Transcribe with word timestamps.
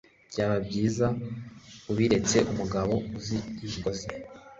byaba 0.31 0.57
byiza 0.67 1.05
ubiretse 1.91 2.37
umugabo 2.51 2.93
uzi 3.17 3.37
imigozi 3.63 4.07